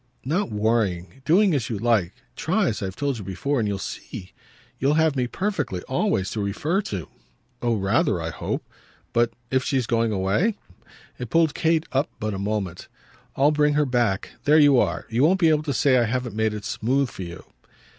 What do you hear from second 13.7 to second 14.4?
her back.